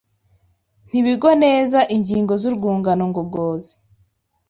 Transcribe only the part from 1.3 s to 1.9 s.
neza